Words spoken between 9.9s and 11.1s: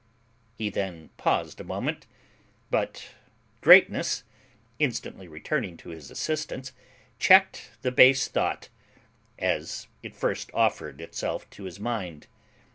it first offered